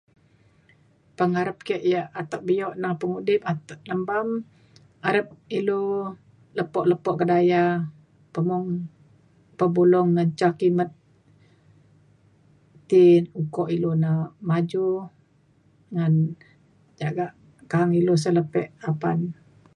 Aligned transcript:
Pengarap 1.17 1.57
ke 1.67 1.75
yak 1.93 2.07
atek 2.21 2.41
bio 2.47 2.67
neng 2.81 2.95
pengudip 3.01 3.41
ake 3.51 3.73
nembam 3.87 4.27
arep 5.07 5.27
ilu 5.57 5.81
lepo 6.57 6.79
lepo 6.91 7.09
kedaya 7.19 7.63
pemung 8.33 8.67
pebulong 9.57 10.09
ngan 10.13 10.29
ca 10.39 10.49
kimet 10.59 10.91
ti 12.89 13.03
ukok 13.41 13.67
ilu 13.75 13.91
na 14.03 14.11
maju 14.47 14.87
ngan 15.95 16.13
jagak 16.99 17.31
ka’ang 17.71 17.91
ilu 17.99 18.13
selepek 18.23 18.67
apan 18.89 19.19